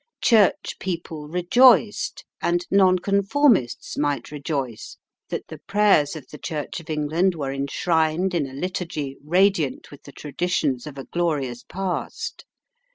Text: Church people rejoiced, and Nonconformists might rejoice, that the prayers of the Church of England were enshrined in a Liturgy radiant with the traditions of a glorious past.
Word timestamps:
Church 0.23 0.77
people 0.79 1.27
rejoiced, 1.27 2.25
and 2.41 2.65
Nonconformists 2.71 3.99
might 3.99 4.31
rejoice, 4.31 4.97
that 5.29 5.47
the 5.49 5.59
prayers 5.59 6.15
of 6.15 6.27
the 6.29 6.39
Church 6.39 6.79
of 6.79 6.89
England 6.89 7.35
were 7.35 7.53
enshrined 7.53 8.33
in 8.33 8.47
a 8.49 8.53
Liturgy 8.55 9.17
radiant 9.23 9.91
with 9.91 10.01
the 10.01 10.11
traditions 10.11 10.87
of 10.87 10.97
a 10.97 11.05
glorious 11.05 11.61
past. 11.61 12.45